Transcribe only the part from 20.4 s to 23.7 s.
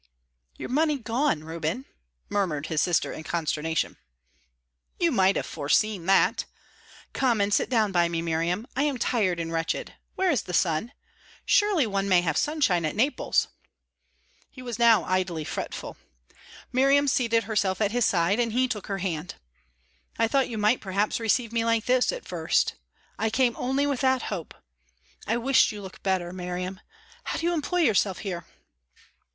you might perhaps receive me like this at first. I came